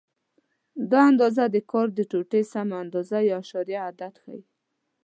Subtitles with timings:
[0.91, 4.41] دا اندازه د کار د ټوټې سمه اندازه یا اعشاریه عدد ښیي.